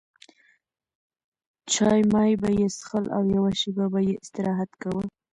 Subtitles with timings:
[1.71, 5.03] چای مای به یې څښل او یوه شېبه به یې استراحت کاوه.